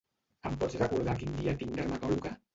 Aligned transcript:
Em 0.49 0.55
pots 0.63 0.77
recordar 0.79 1.15
quin 1.21 1.37
dia 1.43 1.55
tinc 1.61 1.79
dermatòloga? 1.83 2.35